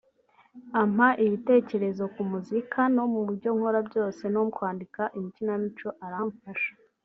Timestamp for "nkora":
3.57-3.79